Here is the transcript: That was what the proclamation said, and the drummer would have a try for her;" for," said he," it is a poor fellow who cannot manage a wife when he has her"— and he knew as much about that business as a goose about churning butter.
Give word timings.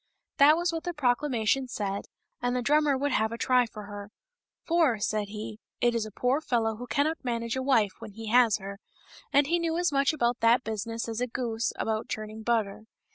That 0.37 0.57
was 0.57 0.73
what 0.73 0.83
the 0.83 0.95
proclamation 0.95 1.67
said, 1.67 2.05
and 2.41 2.55
the 2.55 2.63
drummer 2.63 2.97
would 2.97 3.11
have 3.11 3.31
a 3.31 3.37
try 3.37 3.67
for 3.67 3.83
her;" 3.83 4.09
for," 4.67 4.97
said 4.99 5.27
he," 5.27 5.59
it 5.79 5.93
is 5.93 6.07
a 6.07 6.11
poor 6.11 6.41
fellow 6.41 6.77
who 6.77 6.87
cannot 6.87 7.23
manage 7.23 7.55
a 7.55 7.61
wife 7.61 7.91
when 7.99 8.13
he 8.13 8.29
has 8.29 8.57
her"— 8.57 8.79
and 9.31 9.45
he 9.45 9.59
knew 9.59 9.77
as 9.77 9.91
much 9.91 10.11
about 10.11 10.39
that 10.39 10.63
business 10.63 11.07
as 11.07 11.21
a 11.21 11.27
goose 11.27 11.71
about 11.75 12.09
churning 12.09 12.41
butter. 12.41 12.85